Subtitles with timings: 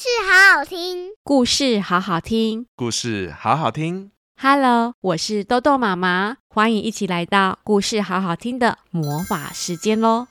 [0.00, 4.12] 事好好听，故事好好听，故事好好听。
[4.40, 10.28] Hello，我是豆豆妈妈，欢迎一起来到故事好好听的魔法时间喽。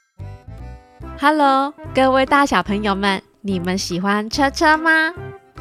[1.20, 5.14] Hello，各位大小朋友们，你们喜欢车车吗？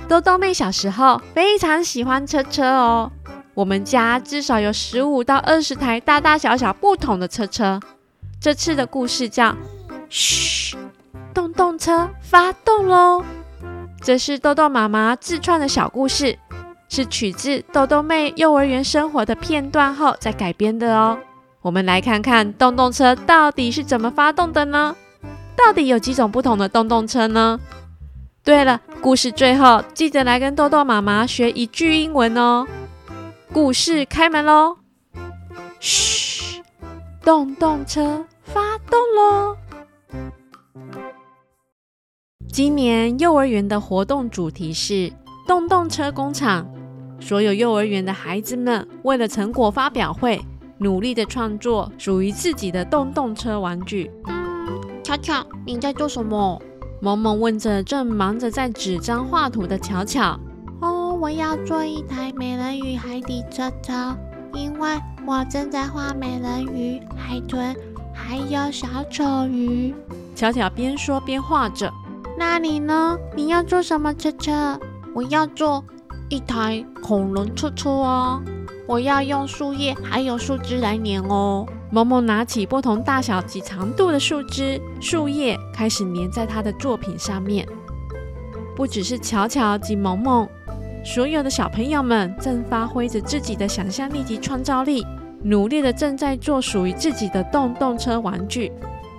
[0.06, 3.10] 豆豆妹小时候非常喜欢车车哦，
[3.54, 7.80] 我们家至少有十五到二十台大大小小不同的车车。
[8.40, 9.50] 这次的故事叫
[10.08, 10.76] 《嘘，
[11.34, 13.20] 动动车发动喽》。
[14.06, 16.38] 这是豆豆妈妈自创的小故事，
[16.88, 21.18] 是取自豆豆妹幼儿园生活的片段后再改编的哦。
[21.60, 24.94] 我们来看看动动车到底是怎么发动的呢？
[25.56, 27.58] 到底有几种不同的动动车呢？
[28.44, 32.64] 对了，故事最后记得来跟豆豆妈妈学一句英文哦。
[33.52, 34.76] 故事开门喽！
[35.80, 36.62] 嘘，
[37.24, 39.45] 动动车发动喽！
[42.56, 45.12] 今年幼儿园的活动主题是
[45.46, 46.66] 动动车工厂。
[47.20, 50.40] 所有幼儿园的孩子们为了成果发表会，
[50.78, 54.10] 努力的创作属于自己的动动车玩具。
[54.24, 54.66] 嗯，
[55.04, 56.58] 巧巧，你在做什么？
[57.02, 60.40] 萌萌问着正忙着在纸张画图的巧巧。
[60.80, 64.16] 哦，我要做一台美人鱼海底车车，
[64.54, 67.76] 因为我正在画美人鱼、海豚，
[68.14, 69.94] 还有小丑鱼。
[70.34, 71.92] 巧巧边说边画着。
[72.38, 73.18] 那你呢？
[73.34, 74.78] 你要做什么车车？
[75.14, 75.82] 我要做
[76.28, 78.42] 一台恐龙车车哦。
[78.86, 81.66] 我要用树叶还有树枝来粘哦。
[81.90, 87.66] 萌萌拿起不同大小及长度的树枝、树叶，开始粘在他的作品上面。
[88.76, 90.46] 不只是巧巧及萌萌，
[91.04, 95.06] 所有的小朋友们正发挥着自己的想象力及创造力，
[95.42, 98.70] 努力的正在做属于自己的动动车玩具。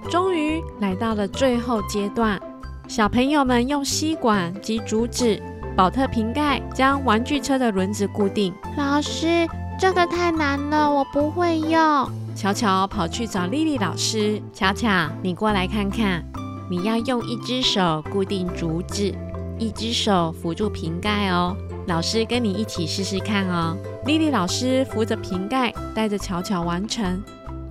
[0.09, 2.40] 终于来到了最后阶段。
[2.88, 5.38] 小朋友们用吸管及竹子、
[5.76, 8.54] 宝特瓶盖将玩具车的轮子固定。
[8.78, 9.46] 老师，
[9.78, 12.10] 这个太难了，我不会用。
[12.34, 14.42] 巧巧跑去找莉莉老师。
[14.53, 16.24] 巧巧，你过来看看。
[16.70, 19.14] 你要用一只手固定竹子，
[19.59, 21.56] 一只手扶住瓶盖哦。
[21.88, 23.76] 老师跟你一起试试看哦。
[24.06, 27.22] 莉莉老师扶着瓶盖，带着巧巧完成。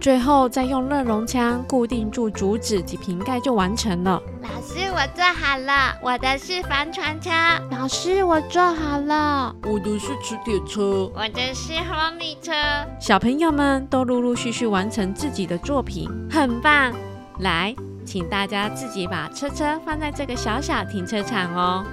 [0.01, 4.23] 最后再用热熔枪固定住竹子及瓶盖就完成了。
[4.43, 7.31] 老师，我做好了，我的是帆船车。
[7.71, 11.11] 老师，我做好了，我的是磁铁车。
[11.15, 12.53] 我的是红米车。
[13.01, 16.93] 小朋友们都陆陆续续完成自己的作品，很棒。
[17.41, 17.75] 来，
[18.05, 21.85] 请大家自己把车车放在这个小小停车场哦，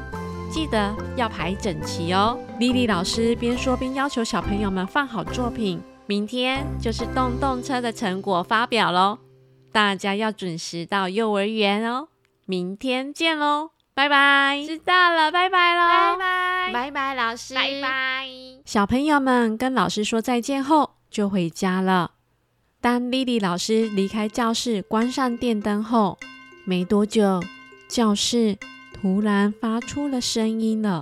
[0.52, 2.38] 记得要排整齐哦。
[2.60, 5.82] 莉莉老师边说边要求小朋友们放好作品。
[6.06, 9.20] 明天就是动动车的成果发表喽，
[9.72, 12.10] 大家要准时到幼儿园哦。
[12.46, 14.62] 明天见喽，拜拜。
[14.68, 18.28] 知道了，拜拜喽，拜拜，拜拜，老师，拜拜。
[18.66, 22.12] 小朋友们跟老师说再见后就回家了。
[22.82, 26.18] 当莉莉老师离开教室，关上电灯后，
[26.66, 27.42] 没多久，
[27.88, 28.58] 教室
[28.94, 31.00] 突然发出了声音了。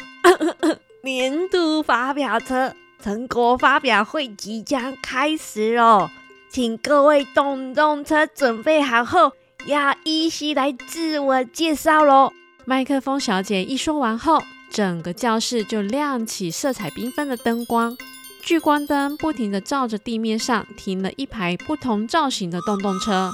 [1.01, 2.75] 年度发表车。
[3.01, 6.09] 成果发表会即将开始喽，
[6.51, 9.31] 请各位动动车准备好后，
[9.65, 12.31] 要依序来自我介绍喽。
[12.63, 17.97] 麦克风小姐一说完后，整个教室就亮起色彩缤纷的灯光，
[18.43, 23.31] 聚光灯不停地照着地面上停了一排不同造型的动动车。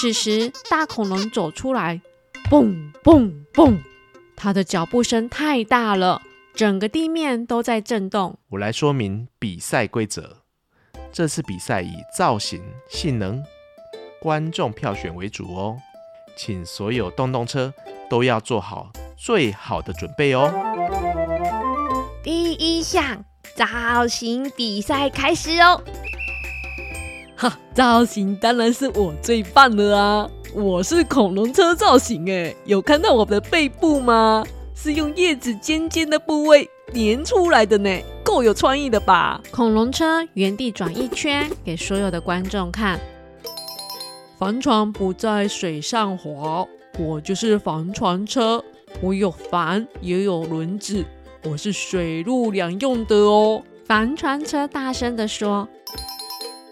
[0.00, 2.00] 此时，大恐龙走出来，
[2.50, 3.78] 蹦蹦蹦，
[4.34, 6.22] 它的脚步声太大了。
[6.56, 8.38] 整个地面都在震动。
[8.48, 10.38] 我来说明比赛规则。
[11.12, 13.44] 这次比赛以造型、性能、
[14.22, 15.76] 观众票选为主哦，
[16.34, 17.74] 请所有动动车
[18.08, 20.50] 都要做好最好的准备哦。
[22.22, 23.22] 第一项
[23.54, 25.82] 造型比赛开始哦！
[27.36, 30.26] 哈，造型当然是我最棒的啊！
[30.54, 34.42] 我是恐龙车造型哎，有看到我的背部吗？
[34.86, 37.90] 是用叶子尖尖的部位粘出来的呢，
[38.22, 39.42] 够有创意的吧？
[39.50, 43.00] 恐龙车原地转一圈，给所有的观众看。
[44.38, 46.64] 帆船不在水上滑，
[47.00, 48.64] 我就是帆船车。
[49.00, 51.04] 我有帆，也有轮子，
[51.42, 53.64] 我是水陆两用的哦。
[53.86, 55.68] 帆船车大声地说：“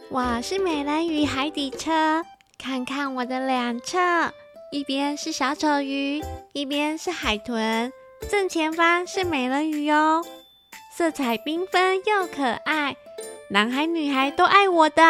[0.09, 2.23] 我是美人鱼海底车，
[2.57, 3.99] 看看我的两侧。”
[4.71, 6.21] 一边是小丑鱼，
[6.53, 7.93] 一边是海豚，
[8.31, 10.23] 正前方是美人鱼哦，
[10.93, 12.97] 色彩缤纷又可爱，
[13.51, 15.03] 男孩女孩都爱我的。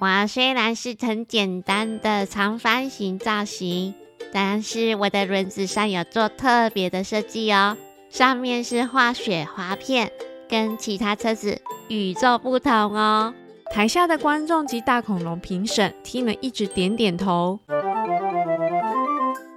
[0.00, 3.94] 我虽然是很简单的长方形造型，
[4.32, 7.76] 但是我的轮子上有做特别的设计哦，
[8.10, 10.10] 上面是画雪花片，
[10.48, 13.34] 跟其他车子与众不同哦。
[13.72, 17.58] 台下的观众及大恐龙评审听了一直点点头。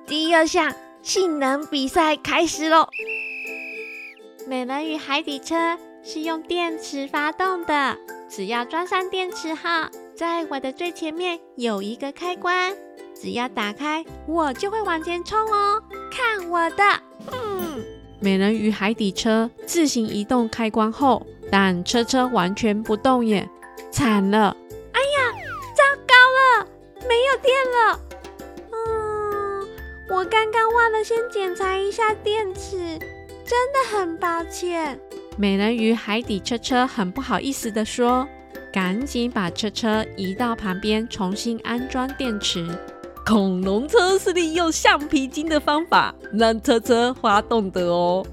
[0.08, 0.74] 第二项
[1.06, 2.88] 性能比赛开始喽！
[4.48, 7.96] 美人鱼海底车是用电池发动的，
[8.28, 12.76] 只要装上电池后，在我的最前面有一个开关。
[13.14, 15.80] 只要打开，我就会往前冲哦！
[16.12, 16.84] 看我的，
[17.32, 17.86] 嗯！
[18.20, 23.48] 美人鱼海底车自行移动开关后，但车车完全不动耶，
[23.92, 24.58] 惨了！
[24.92, 25.32] 哎呀，
[25.76, 26.16] 糟糕
[26.64, 26.68] 了，
[27.08, 28.00] 没有电了！
[30.16, 32.78] 我刚刚忘了先检查一下电池，
[33.46, 34.98] 真的很抱歉。
[35.36, 38.26] 美人鱼海底车车很不好意思地说，
[38.72, 42.66] 赶紧把车车移到旁边，重新安装电池。
[43.26, 48.26] 恐龙车是利用橡皮筋的方法让车车发动的哦，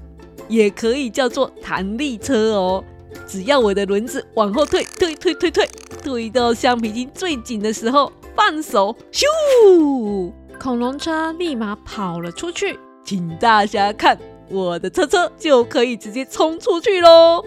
[0.47, 2.81] 也可以叫做弹力车哦。
[3.27, 5.67] 只要我的轮子往后退，退，退，退，退，
[6.01, 10.31] 退到橡皮筋最紧的时候，放手，咻！
[10.59, 12.79] 恐龙车立马跑了出去。
[13.03, 14.17] 请大家看，
[14.49, 17.43] 我的车车就可以直接冲出去喽。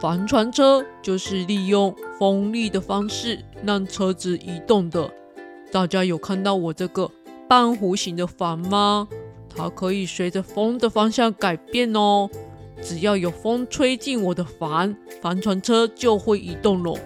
[0.00, 5.10] 帆船车就是利用风力的方式让车子移动的。
[5.70, 7.10] 大家有看到我这个
[7.48, 9.06] 半弧形的帆吗？
[9.56, 12.28] 它可以随着风的方向改变哦。
[12.80, 16.96] 只要有风吹进我的帆，帆船车就会移动了。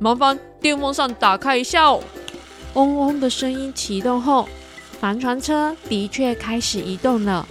[0.00, 2.00] 麻烦电风扇打开一下哦。
[2.74, 4.48] 嗡嗡的声音启动后，
[5.02, 7.44] 帆船车的确开始移动了。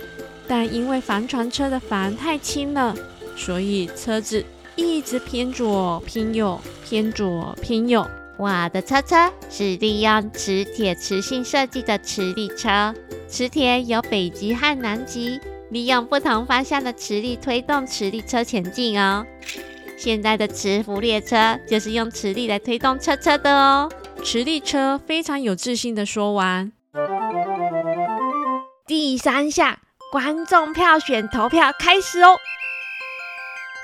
[0.48, 2.95] 但因为帆船车的帆太轻了，
[3.36, 4.45] 所以车子
[4.77, 6.57] 一直偏左偏右，
[6.88, 8.07] 偏左偏右。
[8.38, 12.95] 我的车车是利用磁铁磁性设计的磁力车，
[13.27, 15.38] 磁铁有北极和南极，
[15.71, 19.25] 利用不同方向的磁力推动磁力车前进哦。
[19.98, 23.92] 现在的磁浮列车就是用磁力来推动车车的哦。
[24.24, 26.71] 磁力车非常有自信的说完。
[28.91, 29.79] 第三项，
[30.11, 32.35] 观众票选投票开始哦。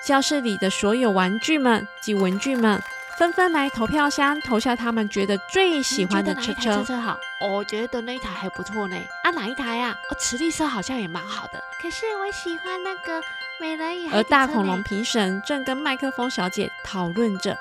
[0.06, 2.84] 教室里的所有玩具们及文具们。
[3.18, 6.76] 纷纷来投票箱投下他们觉得最喜欢的车车。
[6.76, 8.98] 车车好，我觉得那一台还不错呢。
[9.24, 9.96] 啊，哪一台啊？
[10.12, 11.64] 哦，磁力车好像也蛮好的。
[11.82, 13.24] 可是我喜欢那个
[13.62, 14.10] 美人鱼。
[14.12, 17.58] 而大恐龙评审正跟麦克风小姐讨论着。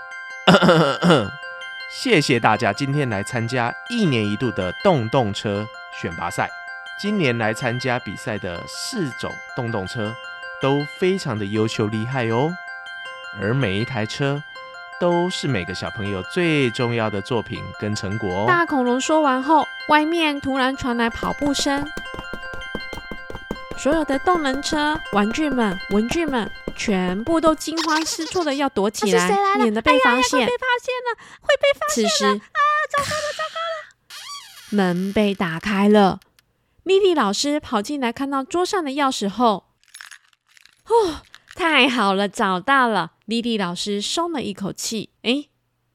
[1.95, 5.65] 谢谢大家今天来参加一年一度的动动车
[6.03, 6.51] 选拔赛。
[7.01, 10.15] 今年来参加比赛的四种动动车
[10.61, 12.51] 都非常的优秀厉害哦，
[13.41, 14.43] 而每一台车。
[14.99, 18.45] 都是每个小朋友最重要的作品跟成果哦。
[18.49, 21.87] 大恐龙说完后，外面突然传来跑步声，
[23.77, 30.41] 所有的动能车、玩具们、文具们，全部都惊慌失措的要躲起来，来免得被发现。
[30.41, 32.09] 会被发现了，会被发现了！
[32.09, 32.59] 此时啊，
[32.91, 33.87] 糟糕了，糟糕了！
[34.71, 36.21] 门被打开了，
[36.87, 39.65] 莉莉老师跑进来，看到桌上的钥匙后，
[40.87, 41.23] 哦。
[41.57, 43.15] 太好了，找到了！
[43.25, 45.09] 莉莉老师松了一口气。
[45.23, 45.49] 诶，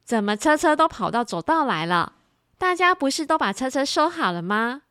[0.04, 2.14] 怎么车车都跑到走道来了？
[2.58, 4.82] 大家不是都把车车收好了吗？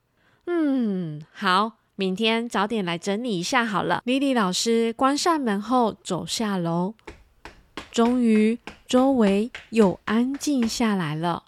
[0.47, 4.01] 嗯，好，明天早点来整理一下好了。
[4.05, 6.95] 莉莉老师关上门后走下楼，
[7.91, 11.43] 终于周围又安静下来了。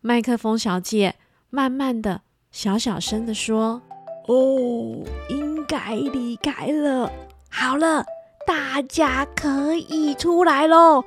[0.00, 1.14] 麦克风小姐
[1.50, 2.22] 慢慢的、
[2.54, 3.82] 小小声的说
[4.28, 7.10] ：“哦，应该离开了。
[7.50, 8.04] 好了。”
[8.46, 11.02] 大家可以出来喽！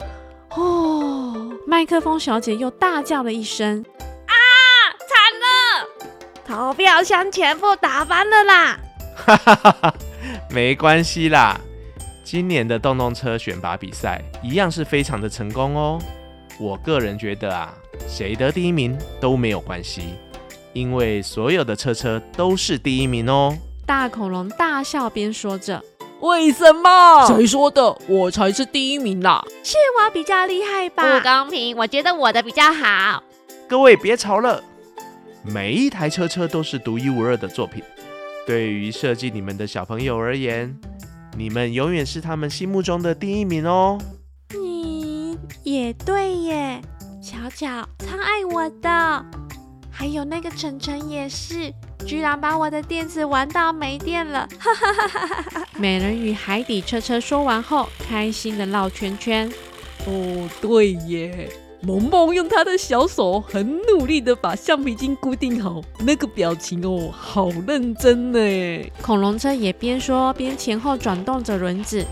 [0.56, 3.86] 哦，麦克风小姐又大叫了一声
[4.26, 4.34] ：“啊，
[4.98, 5.88] 惨了！
[6.44, 8.80] 投票箱全部打翻了啦！”
[9.16, 9.94] 哈哈哈哈，
[10.50, 11.62] 没关系啦，
[12.24, 16.02] 今年的洞洞车选拔比赛一样是非常的成功哦。
[16.60, 17.72] 我个人觉得啊，
[18.08, 20.16] 谁得第一名都没有关系，
[20.74, 23.58] 因为所有的车车都是第一名哦。
[23.86, 25.84] 大恐龙大笑边说着。
[26.20, 27.28] 为什么？
[27.28, 27.96] 谁说的？
[28.08, 29.46] 我才是第一名啦！
[29.64, 31.04] 是我比较厉害吧？
[31.04, 33.22] 不公平，我觉得我的比较好。
[33.68, 34.64] 各位别吵了，
[35.44, 37.84] 每一台车车都是独一无二的作品。
[38.48, 40.76] 对于设计你们的小朋友而言，
[41.38, 44.00] 你们永远是他们心目中的第一名哦。
[44.56, 46.82] 嗯，也对耶。
[47.22, 47.68] 巧巧
[48.00, 49.26] 超爱我的，
[49.98, 51.74] 还有那个晨晨也是。
[52.06, 54.48] 居然把我的电池玩到没电了！
[54.60, 55.68] 哈哈哈哈哈！
[55.76, 59.52] 美人鱼海底车车说完后，开心的绕圈圈。
[60.06, 61.50] 哦，对耶，
[61.82, 68.92] 萌萌用他的小手很努力的把橡皮筋固定好，那个表情哦，好认真呢。
[69.02, 72.06] 恐龙车也边说边前后转动着轮子。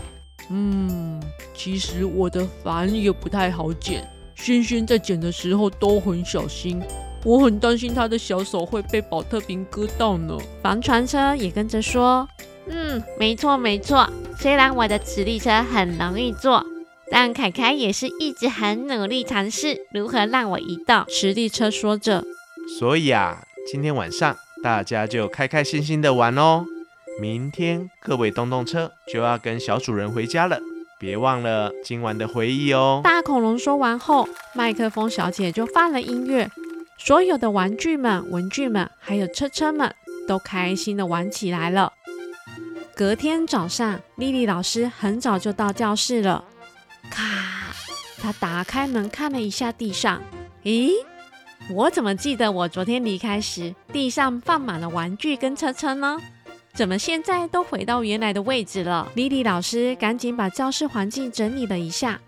[0.50, 1.22] 嗯，
[1.54, 6.82] 其实我的帆也不太好剪，轩轩在剪的时候都很小心，
[7.26, 10.38] 我很担心他的小手会被宝特瓶割到呢。
[10.62, 12.28] 帆船车也跟着说
[12.70, 16.64] ：“嗯，没错没错，虽然我的磁力车很容易坐，
[17.10, 22.22] 但凯凯也是一直很努力尝试如何让我移动。”磁力车说着
[22.78, 26.64] ：“所以啊，今天晚上大家就开开心心的玩哦。”
[27.20, 30.60] 明天各位动动车就要跟小主人回家了，
[31.00, 33.00] 别忘了今晚的回忆哦。
[33.02, 36.48] 大恐龙说完后，麦克风小姐就放了音乐，
[36.98, 39.94] 所有的玩具们、文具们，还有车车们
[40.26, 41.92] 都开心的玩起来了。
[42.94, 46.44] 隔天早上，莉莉老师很早就到教室了。
[47.10, 47.74] 咔，
[48.20, 50.22] 她打开门看了一下地上，
[50.64, 50.92] 咦，
[51.70, 56.18] 我怎么记得我昨天离开时地上放满了玩具跟车车呢？
[56.74, 59.06] 怎么现在都回到原来的位置了？
[59.14, 62.20] 莉莉老师赶紧把教室环境整理了一下。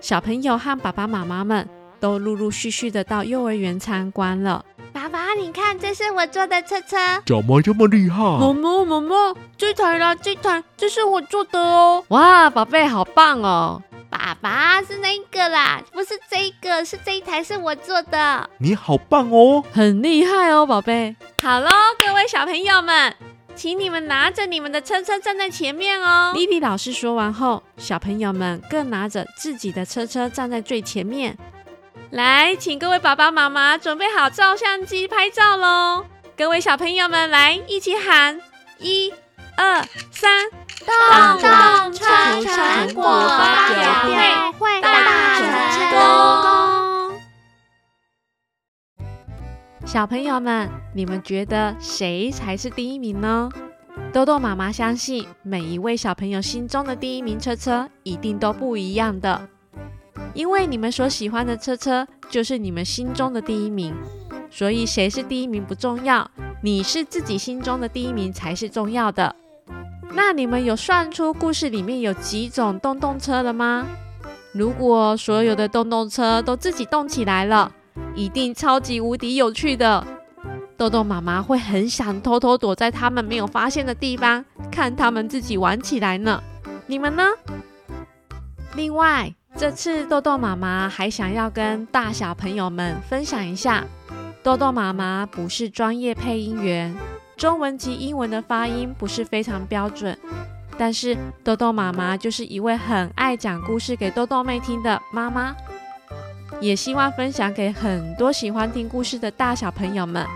[0.00, 1.68] 小朋友和爸爸妈妈们
[2.00, 4.64] 都陆陆续续的到幼儿园参观了。
[4.92, 6.96] 爸爸，你看，这是我坐的车车。
[7.24, 8.18] 怎么这么厉害？
[8.18, 9.14] 妈妈，妈妈，
[9.56, 12.04] 这台啦，这台，这是我坐的哦。
[12.08, 13.80] 哇，宝贝，好棒哦！
[14.08, 18.50] 爸爸是那个啦，不是这个，是这一台是我做的。
[18.58, 21.14] 你好棒哦，很厉害哦，宝贝。
[21.40, 21.68] 好喽，
[22.04, 23.14] 各位小朋友们。
[23.56, 26.32] 请你们拿着你们的车车站在前面哦。
[26.34, 31.36] 莉莉老师说完后，小朋友们更拿着自己的车车站在最前面。
[32.10, 36.04] 来，请各位爸爸妈妈准备好照相机拍照喽。
[36.36, 38.40] 各位小朋友们，来一起喊：
[38.80, 39.12] 一、
[39.56, 40.50] 二、三，
[40.80, 42.04] 动动车
[42.42, 43.72] 成果发
[44.08, 47.20] 表会大成功。
[49.86, 53.48] 小朋友们，你们觉得谁才是第一名呢？
[54.12, 59.48] 豆豆妈妈相信，每一位小朋友心中的第一名车车一定都不一样的，
[60.34, 63.94] 因为你们所喜欢的车车就是你们心中的第一名。
[64.50, 66.28] 所以谁是第一名不重要，
[66.60, 69.36] 你是自己心中的第一名才是重要的。
[70.12, 73.86] 那你们有算出故事里面有几种动动车了吗？
[74.52, 77.72] 如果所有的动动车都自己动起来了，
[78.16, 80.04] 一定超级无敌有趣的，
[80.76, 86.42] 豆豆妈妈会很想偷偷躲在他们没有发现的地方，看他们自己玩起来呢。
[86.88, 87.22] 你们呢？
[88.74, 93.84] 另外，这次豆豆妈妈还想要跟大小朋友们分享一下，
[94.42, 96.96] 豆豆妈妈不是专业配音员，
[97.36, 100.18] 中文及英文的发音不是非常标准，
[100.78, 101.14] 但是
[101.44, 105.54] 豆豆妈妈就是一位很爱讲故事给豆豆妹听的妈妈。
[106.58, 110.26] 也希望分享给很多喜欢听故事的大小朋友们。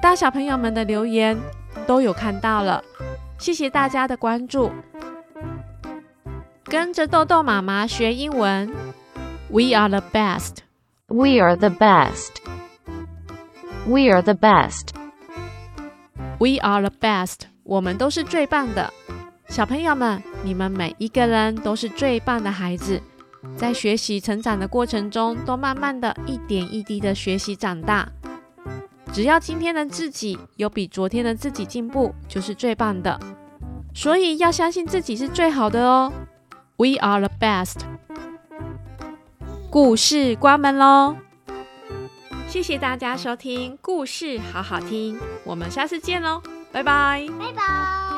[0.00, 1.36] 大小朋友们的留言
[1.88, 2.84] 都有看到了，
[3.36, 4.70] 谢谢大家的关注。
[6.72, 8.72] 跟着豆豆妈妈学英文
[9.50, 10.60] ，We are the best.
[11.06, 12.30] We are the best.
[13.86, 14.86] We are the best.
[16.38, 17.40] We are the best.
[17.62, 18.90] 我们都是最棒的。
[19.48, 23.02] 小朋友们，你们每一个人都是最棒的孩子。
[23.54, 28.08] 在学习成长的过程中，都慢慢的一点一滴的学习长大。
[29.12, 33.20] 只要今天的自己有比昨天的自己进步，就是最棒的。
[33.92, 36.10] 所以要相信自己是最好的哦。
[36.76, 37.80] We are the best。
[39.70, 41.16] 故事关门喽，
[42.48, 48.11] 谢谢大家收听故事好好听，我们下次见喽，拜拜，拜拜。